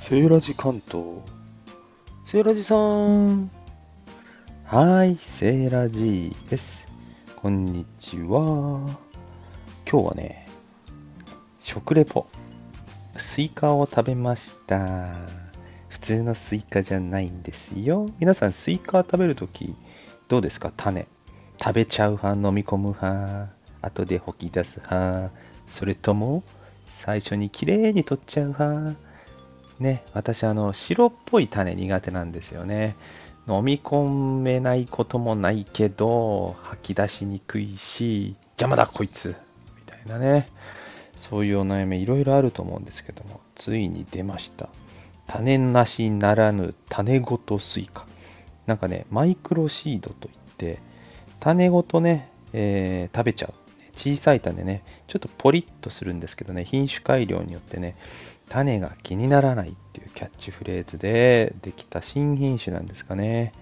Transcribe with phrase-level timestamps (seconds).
[0.00, 1.06] セーラジ関東？
[2.24, 3.50] セーラジさん。
[4.64, 6.86] はい、セーラジです。
[7.34, 8.78] こんにちは。
[9.90, 10.46] 今日はね、
[11.58, 12.26] 食レポ。
[13.16, 15.08] スイカを食べました。
[15.88, 18.08] 普通のスイカじゃないんですよ。
[18.20, 19.74] 皆さん、スイカ食べるとき、
[20.28, 20.72] どうですか？
[20.76, 21.08] 種。
[21.60, 23.50] 食べちゃう派、飲み込む派、
[23.82, 25.34] 後で吐き出す派、
[25.66, 26.44] それとも、
[26.92, 29.07] 最初にきれいに取っちゃう派。
[29.80, 32.96] ね、私、あの、白っぽい種苦手なんですよね。
[33.48, 39.36] 飲み込めないこともないけど、吐き出しにくいし、邪魔だこいつ
[39.76, 40.48] みたいなね。
[41.16, 44.68] そういうお悩みいろいろあると思うんですけども、ついに出ました。
[45.26, 48.06] 種なしならぬ種ごとスイカ。
[48.66, 50.78] なんかね、マイクロシードといって、
[51.40, 53.67] 種ごとね、えー食べちゃう。
[53.98, 57.96] 小さい種ね、ちょっとポリッとするんですけどね、品種改良によってね、
[58.48, 63.52] 種が気にならないっていうキャッチフレーズでできた新品種なんですかね。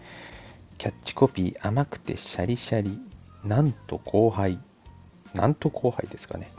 [0.76, 3.00] キャッチコピー甘くてシャリシャリ、
[3.44, 4.58] ナント交配。
[5.32, 6.52] ナント交配ですかね。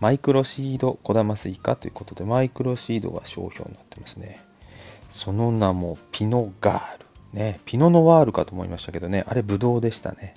[0.00, 4.40] マイクロシード小玉スイカということで、マイクロシードが商標になってますね。
[5.10, 7.05] その名もピノガール。
[7.36, 10.34] ね、ピノノワールかと思いましたけどね、あれブドウでしたね。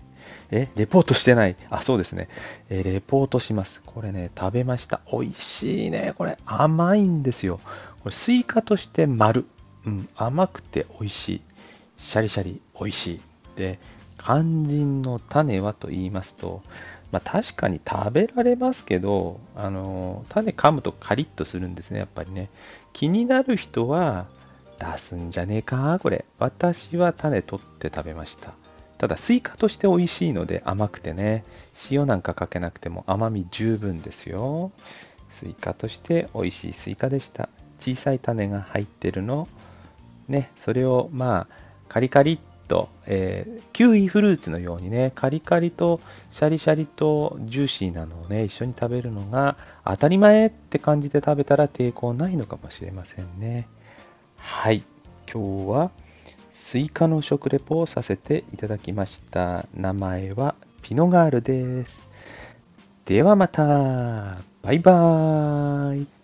[0.51, 1.55] え、レポートしてない。
[1.69, 2.27] あ、そうですね。
[2.69, 3.81] えレポートします。
[3.85, 4.99] これね、食べました。
[5.09, 6.13] 美味しいね。
[6.17, 7.61] これ甘いんですよ。
[8.03, 9.45] これスイカとして丸。
[9.85, 11.41] うん、甘くて美味しい。
[11.97, 13.21] シャリシャリ美味しい。
[13.55, 13.79] で、
[14.17, 16.61] 肝心の種はと言いますと、
[17.13, 22.49] まあ確かに食べられますけど、あの種噛むとカリッとするんですね、やっぱりね。
[22.91, 24.27] 気になる人は
[24.79, 26.25] 出すんじゃねえか、これ。
[26.39, 28.53] 私は種取って食べました。
[28.97, 31.43] ただ、スイカとして美味しいので甘くてね、
[31.91, 34.71] 塩なんかかけなくても甘み十分ですよ。
[35.29, 37.49] スイカとして美味しいスイカでした。
[37.79, 39.47] 小さい種が入ってるの。
[40.27, 41.55] ね、それをまあ、
[41.87, 42.39] カリカリっ
[42.69, 45.99] と、えーキウイフルーツのようにね、カリカリと
[46.31, 53.67] シャリシャリとジューシーなのをね、一緒に食べるのが当たり前って感じで食べたら抵抗ないのかもしれませんね。
[54.61, 54.83] はい。
[55.33, 55.91] 今日は
[56.51, 59.65] スイカの食レポをさせていただきました。
[59.73, 62.09] 名前はピノガールです。
[63.05, 64.39] ではまた。
[64.61, 66.18] バイバーイ。